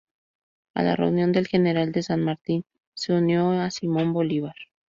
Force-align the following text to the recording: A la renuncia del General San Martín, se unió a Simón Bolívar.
A 0.73 0.81
la 0.81 0.95
renuncia 0.95 1.27
del 1.27 1.45
General 1.45 1.93
San 2.01 2.23
Martín, 2.23 2.65
se 2.95 3.13
unió 3.13 3.51
a 3.51 3.69
Simón 3.69 4.13
Bolívar. 4.13 4.55